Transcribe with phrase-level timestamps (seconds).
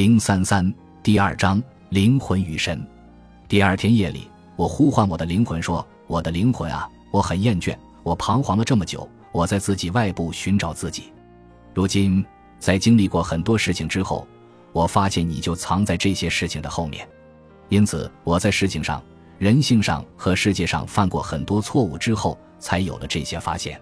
[0.00, 0.72] 零三三
[1.02, 2.82] 第二章灵魂与神。
[3.46, 4.26] 第二天夜里，
[4.56, 11.12] 我呼唤我的灵魂说：“我的灵魂啊，我很厌倦，我彷徨了这么久，我在自己外部寻找自己。
[11.74, 12.24] 如今，
[12.58, 14.26] 在经历过很多事情之后，
[14.72, 17.06] 我发现你就藏在这些事情的后面。
[17.68, 19.02] 因此，我在事情上、
[19.36, 23.78] 人性上和世界上犯过很多错误之后，才有了这些发现。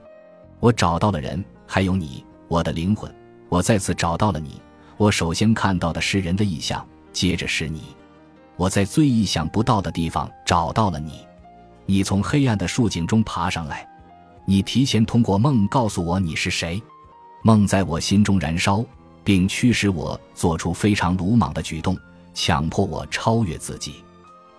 [0.58, 3.08] 我找到了人，还有你，我的灵魂。
[3.48, 4.60] 我再次找到了你。”
[4.98, 7.82] 我首先看到的是人的意象，接着是你。
[8.56, 11.24] 我在最意想不到的地方找到了你。
[11.86, 13.88] 你从黑暗的树井中爬上来，
[14.44, 16.82] 你提前通过梦告诉我你是谁。
[17.44, 18.84] 梦在我心中燃烧，
[19.22, 21.96] 并驱使我做出非常鲁莽的举动，
[22.34, 24.02] 强迫我超越自己。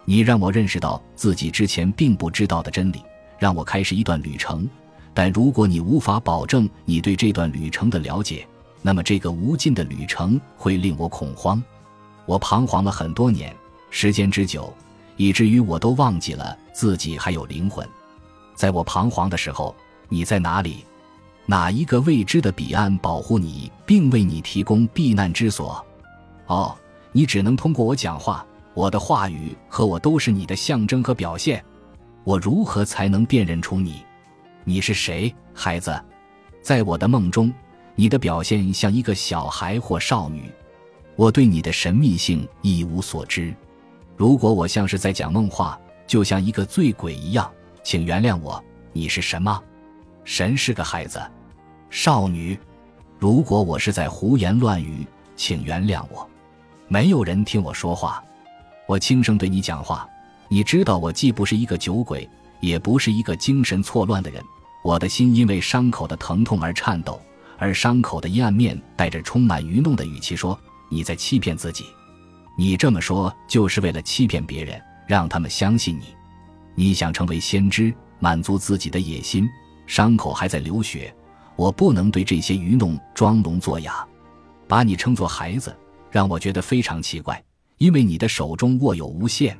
[0.05, 3.03] 你让我认识到自己之前并不知道的真理，
[3.37, 4.67] 让我开始一段旅程。
[5.13, 8.47] 但如果你无法保证你对这段旅程的了解，
[8.81, 11.61] 那么，这个无尽的旅程会令我恐慌。
[12.25, 13.55] 我彷徨了很多年，
[13.89, 14.73] 时间之久，
[15.17, 17.87] 以至于我都忘记了自己还有灵魂。
[18.55, 19.75] 在我彷徨的时候，
[20.07, 20.85] 你在哪里？
[21.45, 25.83] 哪一个未知的彼岸保护你，并为你提供避难之所？
[26.45, 26.77] 哦，
[27.11, 31.63] 你只能通过我讲话，我的话语和我都是你的象征和表现。
[32.23, 34.03] 我如何才能辨认出你？
[34.63, 35.99] 你是谁，孩子？
[36.61, 37.51] 在我的梦中。
[37.99, 40.49] 你的表现像一个小孩或少女，
[41.17, 43.53] 我对你的神秘性一无所知。
[44.15, 47.51] 如果我像是在讲梦话，就像一个醉鬼一样，
[47.83, 48.63] 请原谅我。
[48.93, 49.61] 你是什么？
[50.23, 51.21] 神是个孩子，
[51.89, 52.57] 少女。
[53.17, 55.05] 如果我是在胡言乱语，
[55.35, 56.25] 请原谅我。
[56.87, 58.23] 没有人听我说话，
[58.87, 60.07] 我轻声对你讲话。
[60.47, 62.29] 你知道，我既不是一个酒鬼，
[62.61, 64.41] 也不是一个精神错乱的人。
[64.85, 67.19] 我的心因为伤口的疼痛而颤抖。
[67.59, 70.57] 而伤口的阴暗面带着充满愚弄的语气说
[70.89, 71.85] ：“你在欺骗自己，
[72.57, 76.05] 你这么说就是为了欺骗别人，让他们相信你。
[76.73, 79.47] 你想成为先知，满足自己的野心。
[79.85, 81.13] 伤口还在流血，
[81.55, 84.07] 我不能对这些愚弄装聋作哑。
[84.67, 85.75] 把你称作孩子，
[86.09, 87.43] 让我觉得非常奇怪，
[87.77, 89.57] 因为你的手中握有无限。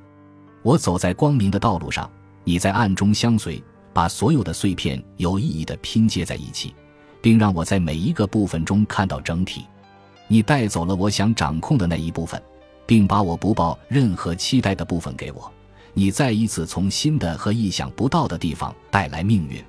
[0.61, 2.09] 我走在光明的道路上，
[2.43, 3.61] 你在暗中相随，
[3.91, 6.73] 把所有的碎片有意义的拼接在一起。”
[7.21, 9.65] 并让我在每一个部分中看到整体。
[10.27, 12.41] 你带走了我想掌控的那一部分，
[12.85, 15.51] 并把我不抱任何期待的部分给我。
[15.93, 19.59] 你再一次从新的和意想不到的地方带来命运。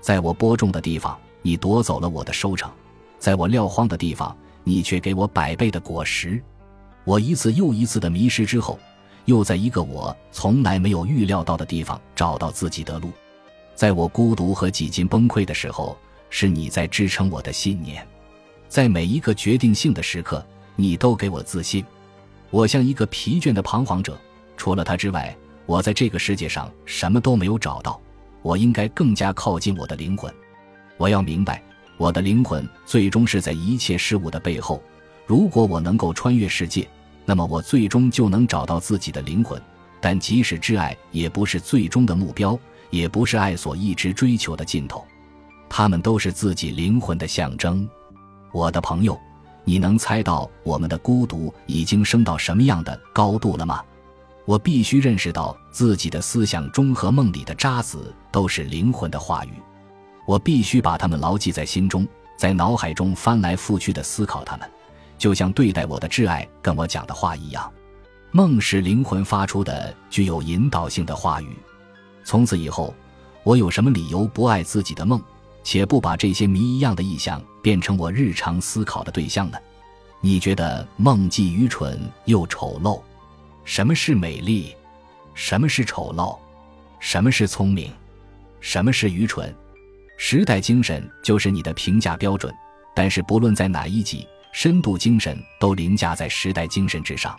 [0.00, 2.68] 在我播种的地方，你夺走了我的收成；
[3.18, 6.42] 在我撂荒的地方，你却给我百倍的果实。
[7.04, 8.78] 我一次又一次的迷失之后，
[9.26, 13.10] 又在一个我从来没有预料到的地方找到自己的路。
[13.76, 15.96] 在我孤独和几近崩溃的时候。
[16.34, 18.04] 是你在支撑我的信念，
[18.66, 20.44] 在每一个决定性的时刻，
[20.76, 21.84] 你都给我自信。
[22.48, 24.18] 我像一个疲倦的彷徨者，
[24.56, 28.00] 除了他之外，我在这个世界上什么都没有找到。
[28.40, 30.32] 我应该更加靠近我的灵魂。
[30.96, 31.62] 我要明白，
[31.98, 34.82] 我的灵魂最终是在一切事物的背后。
[35.26, 36.88] 如果我能够穿越世界，
[37.26, 39.60] 那么我最终就能找到自己的灵魂。
[40.00, 45.06] 但即使挚爱也不是最终的目标，也不是爱所一直追求的尽头。
[45.74, 47.88] 他们都是自己灵魂的象征，
[48.52, 49.18] 我的朋友，
[49.64, 53.82] 你能猜到我们的孤独已经升到什么样的高度了吗？
[54.44, 59.52] 我必须认识到自己的思想中和梦里的渣子都是灵魂的话语，
[60.26, 62.06] 我必须把它们牢记在心中，
[62.36, 64.70] 在脑海中翻来覆去的思考它们，
[65.16, 67.72] 就像对待我的挚爱跟我讲的话一样。
[68.30, 71.56] 梦是灵魂发出的具有引导性的话语。
[72.26, 72.94] 从此以后，
[73.42, 75.18] 我有什么理由不爱自己的梦？
[75.62, 79.58] 且不把这些谜一样的意象变成我日常思考的对象呢？
[80.20, 83.00] 你觉得梦既愚蠢又丑陋？
[83.64, 84.74] 什么是美丽？
[85.34, 86.38] 什么是丑陋？
[87.00, 87.92] 什么是聪明？
[88.60, 89.54] 什么是愚蠢？
[90.16, 92.54] 时代精神就是你的评价标准。
[92.94, 97.34] 但是不论在哪一级，深度精神都凌驾在时代精神之上。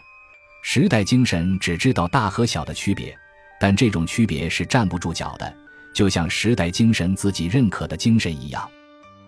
[0.63, 3.15] 时代精神只知道大和小的区别，
[3.59, 5.53] 但这种区别是站不住脚的。
[5.94, 8.68] 就像时代精神自己认可的精神一样，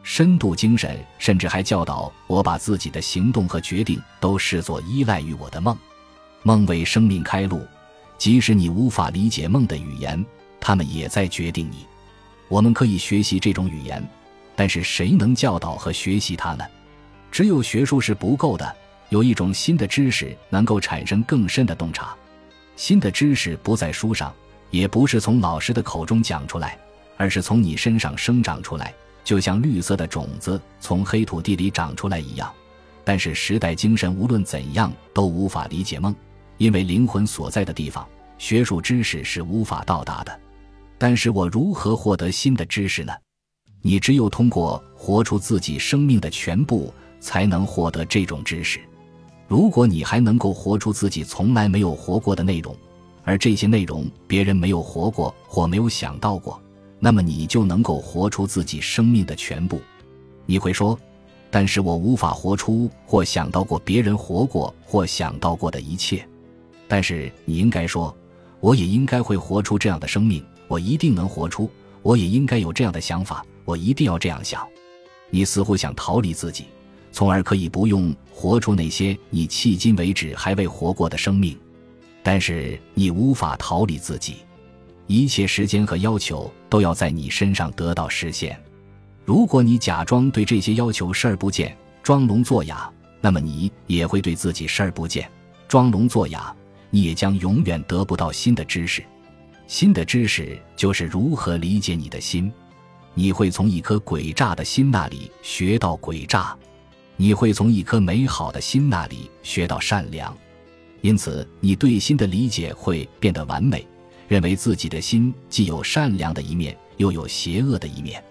[0.02, 5.78] 深度精神甚至还教导我把自己的行动和决定都视作依赖于我的梦。
[6.44, 7.66] 梦为生命开路，
[8.18, 10.24] 即使你无法理解梦的语言，
[10.60, 11.86] 他们也在决定你。
[12.48, 14.04] 我们可以学习这种语言，
[14.56, 16.66] 但是谁能教导和学习它呢？
[17.32, 18.76] 只有学术是不够的，
[19.10, 22.16] 有一种新的知识能够产生更深的洞察。
[22.76, 24.34] 新的知识不在书上。
[24.76, 26.78] 也不是从老师的口中讲出来，
[27.16, 28.94] 而是从你身上生长出来，
[29.24, 32.52] 就像绿色的种子从黑土地里长出来一样。
[33.06, 36.14] 但是时代精神无论怎样都无法理解梦，
[36.58, 38.06] 因为灵魂所在的地方，
[38.38, 40.40] 学术知识是无法到达的。
[40.98, 43.14] 但是我如何获得新的知识呢？
[43.82, 48.82] 你只有通过活出自己生命的全部，才能获得这种知识。
[49.48, 52.76] 如果你还能够活出自己从来没有活过的内容，
[53.26, 56.62] 而这些内容别人没有活过或没有想到过，
[57.00, 59.82] 那么你就能够活出自己生命的全部。
[60.46, 60.98] 你会说
[61.50, 66.26] ：“但是我无法活出或想到过别人活过或想到过的一切。”
[66.88, 68.16] 但是你应该说
[68.62, 71.70] ：“我也应该会活出这样的生命，我一定能活出。
[72.04, 74.66] 我也应该有这样的想法，我一定要这样想。”
[75.32, 76.66] 你似乎想逃离自己。
[77.12, 81.58] 从而可以不用活出那些你迄今为止还未活过的生命，
[82.26, 84.38] 但是你无法逃离自己，
[85.06, 88.60] 一切时间和要求都要在你身上得到实现。
[89.24, 92.92] 如果你假装对这些要求视而不见，装聋作哑，
[93.22, 95.30] 那么你也会对自己视而不见，
[95.68, 96.52] 装聋作哑，
[96.90, 99.04] 你也将永远得不到新的知识。
[99.68, 102.52] 新的知识就是如何理解你的心，
[103.14, 106.58] 你会从一颗诡诈的心那里学到诡诈。
[107.18, 110.36] 你会从一颗美好的心那里学到善良，
[111.06, 113.86] 因此你对心的理解会变得完美，
[114.28, 118.24] 认为自己的心既有善良的一面，又有邪恶的一面。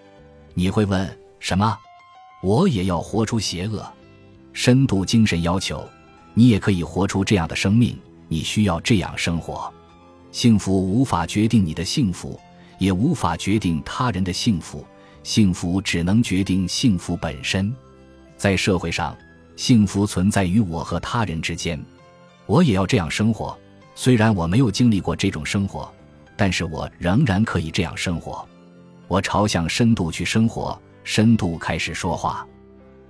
[0.53, 1.73] 你会问：什么？
[2.43, 3.81] 我也要活出邪恶？
[4.51, 5.87] 深度精神要求，
[6.33, 7.97] 你也可以活出这样的生命。
[8.27, 9.73] 你需要这样生活。
[10.33, 12.37] 幸福无法决定你的幸福，
[12.77, 14.85] 也无法决定他人的幸福。
[15.23, 17.73] 幸福只能决定幸福本身。
[18.35, 19.17] 在社会上，
[19.55, 21.81] 幸福存在于我和他人之间。
[22.47, 23.57] 我也要这样生活，
[23.95, 25.91] 虽然我没有经历过这种生活，
[26.37, 28.47] 但是我仍然可以这样生活。
[29.07, 32.45] 我朝向深度去生活，深度开始说话，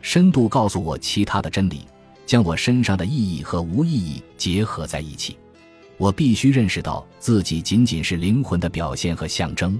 [0.01, 1.81] 深度告诉我其他的真理，
[2.25, 5.37] 将我身上的意义和无意义结合在一起。
[5.97, 9.79] 我必须认识到自己仅仅是灵魂的表现和象征。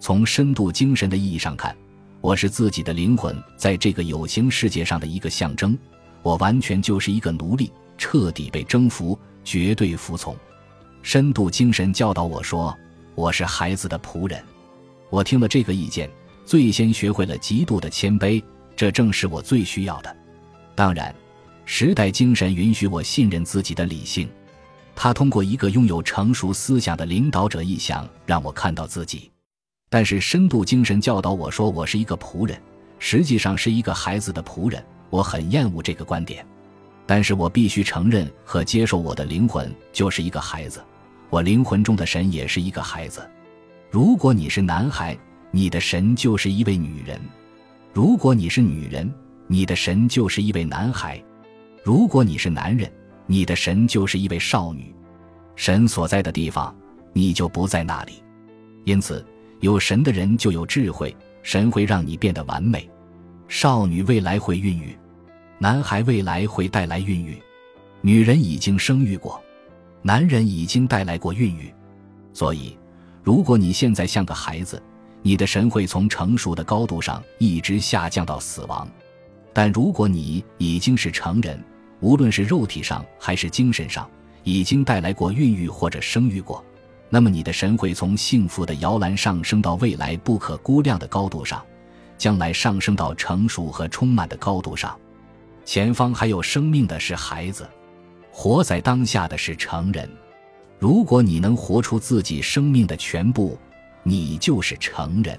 [0.00, 1.76] 从深度精神的意义上看。
[2.22, 5.76] 我是自己的灵魂，在这个有形世界上的一个象征。
[6.22, 7.72] 我完全就是一个奴隶，
[8.02, 10.36] 彻底被征服，绝对服从。
[11.02, 12.76] 深度精神教导我说
[13.14, 14.42] ：“我是孩子的仆人。”
[15.08, 16.10] 我听了这个意见，
[16.44, 18.42] 最先学会了极度的谦卑，
[18.74, 20.16] 这正是我最需要的。
[20.74, 21.14] 当然，
[21.64, 24.28] 时代精神允许我信任自己的理性，
[24.96, 29.30] 他通过一个拥有成熟思想的领导者意向，让我看到自己。
[29.88, 32.60] 但是深度精神教导我说我是一个仆人，
[32.98, 34.84] 实际上是一个孩子的仆人。
[35.08, 36.44] 我很厌恶这个观点，
[37.06, 40.82] 但是我必须承认和接受我的灵魂就是一个孩子，
[41.30, 43.28] 我灵魂中的神也是一个孩子。
[43.90, 45.16] 如果你是男孩，
[45.50, 47.18] 你的神就是一位女人；
[47.92, 49.12] 如果你是女人，
[49.46, 51.22] 你的神就是一位男孩；
[51.82, 52.90] 如果你是男人，
[53.26, 54.94] 你的神就是一位少女。
[55.56, 56.74] 神所在的地方，
[57.12, 58.22] 你就不在那里。
[58.84, 59.24] 因此。
[59.60, 62.90] 有神的人就有智慧，神会让你变得完美。
[63.46, 64.98] 少女未来会孕育，
[65.62, 67.40] 男孩未来会带来孕育，
[68.00, 69.40] 女人已经生育过，
[70.02, 71.72] 男人已经带来过孕育。
[72.32, 72.76] 所以，
[73.22, 74.82] 如果你现在像个孩子，
[75.22, 78.84] 你的神会从成熟的高度上一直下降到死亡；
[79.52, 81.62] 但如果你已经是成人，
[82.00, 84.10] 无论是肉体上还是精神上，
[84.42, 86.60] 已经带来过孕育或者生育过。
[87.08, 91.64] 那么你的神会从幸福的摇篮上升到未来不可估量的高度上，
[92.18, 94.98] 将来上升到成熟和充满的高度上。
[95.64, 97.68] 前方还有生命的是孩子，
[98.30, 100.08] 活在当下的是成人。
[100.78, 103.58] 如果你能活出自己生命的全部，
[104.02, 105.38] 你就是成人。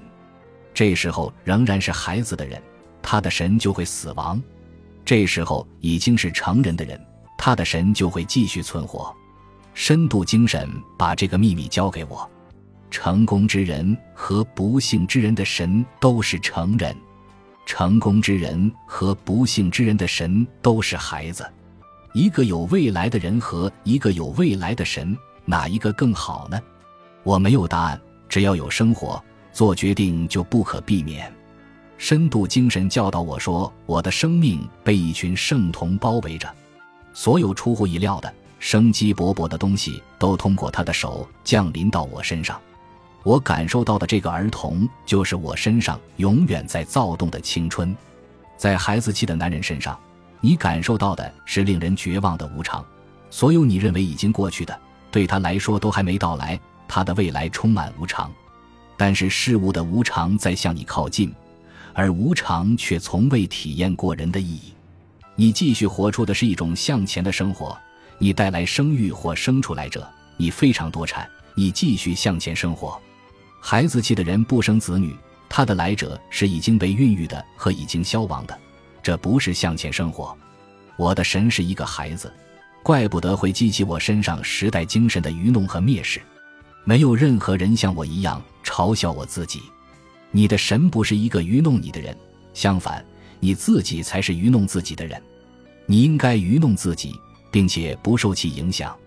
[0.74, 2.62] 这时候仍然是孩子的人，
[3.02, 4.42] 他的神就会死亡；
[5.04, 7.00] 这时候已经是成人的人，
[7.38, 9.14] 他的神就会继续存活。
[9.74, 12.30] 深度精神把这个秘密交给我。
[12.90, 16.96] 成功之人和不幸之人的神都是成人，
[17.66, 21.46] 成功之人和不幸之人的神都是孩子。
[22.14, 26.62] 一个有未来的人和一个有未来的神，哪一个更好呢？
[27.24, 28.00] 我没有答案。
[28.30, 31.32] 只要有生活，做决定就不可避免。
[31.98, 36.52] 深度精神教导我说，我的生命被一群圣童包围着，
[37.14, 38.34] 所有出乎意料的。
[38.60, 42.60] 生机勃勃的东西都通过他的手降临到我身上，
[43.24, 47.96] 我感受到的这个儿童就是我身上永远在躁动的青春。
[48.58, 49.98] 在孩子气的男人身上，
[50.42, 52.84] 你感受到的是令人绝望的无常。
[53.30, 54.78] 所有你认为已经过去的，
[55.10, 56.60] 对他来说都还没到来。
[56.88, 58.32] 他的未来充满无常，
[58.98, 61.34] 但是事物的无常在向你靠近，
[61.94, 64.74] 而无常却从未体验过人的意义。
[65.36, 67.76] 你继续活出的是一种向前的生活。
[68.20, 73.02] 你带来生育或生出来者，你非常多产，你继续向前生活。
[73.66, 75.16] 孩子气的人不生子女，
[75.48, 78.60] 他的来者是已经被孕育的和已经消亡的，
[79.02, 80.38] 这不是向前生活。
[80.98, 82.32] 我的神是一个孩子，
[82.84, 86.22] 怪不得会激起我身上时代精神的愚弄和蔑视。
[86.84, 89.62] 没有任何人像我一样嘲笑我自己。
[90.32, 92.14] 你的神不是一个愚弄你的人，
[92.54, 93.04] 相反，
[93.40, 95.24] 你自己才是愚弄自己的人。
[95.86, 97.16] 你应该愚弄自己。
[97.54, 98.98] 并且不受其影响。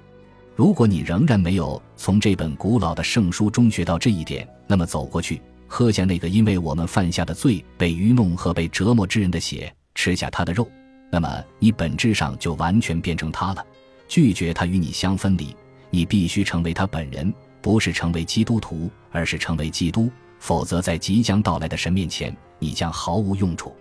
[0.56, 10.66] 如果你仍然没有从这本古老的圣书中学到这一点，那么走过去，喝下那个因为我们犯下的罪被愚弄和被折磨之人的血，吃下他的肉，
[11.12, 13.62] 那么你本质上就完全变成他了。
[14.08, 15.54] 拒绝他与你相分离，
[15.90, 20.10] 你必须成为他本人，不是成为基督徒，而是成为基督。
[20.38, 23.76] 否则，在即将到来的神面前，你将毫无用处。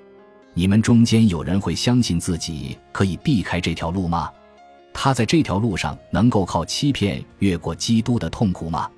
[0.54, 4.30] 你们中间有人会相信自己可以避开这条路吗？
[4.98, 8.90] 他在这条路上能够靠欺骗越过基督的痛苦吗？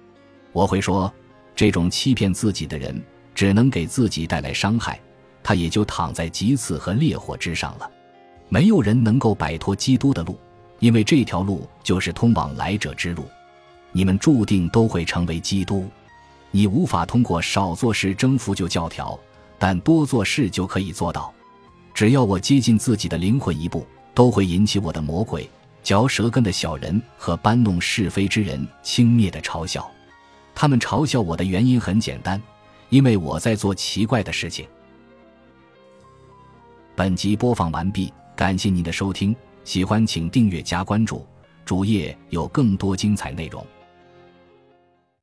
[0.54, 1.12] 我会说，
[1.56, 5.02] 这种欺骗自己的人只能给自己带来伤害，
[5.42, 7.92] 他也就躺在棘刺和烈火之上了。
[8.48, 10.40] 没有人能够摆脱基督的路，
[10.78, 13.26] 因为这条路就是通往来者之路。
[13.92, 15.90] 你们注定都会成为基督。
[16.52, 19.20] 你无法通过少做事征服就教条，
[19.58, 21.34] 但多做事就可以做到。
[21.92, 25.50] 只要我接近自己的灵魂一步，都会引起我的魔鬼。
[25.88, 29.90] 嚼舌根的小人和搬弄是非之人轻蔑的嘲笑，
[30.54, 32.42] 他们嘲笑我的原因很简单，
[32.90, 34.68] 因为我在做奇怪的事情。
[36.94, 41.26] 本集播放完毕，感谢您的收听，喜欢请订阅加关注，
[41.64, 43.66] 主页有更多精彩内容。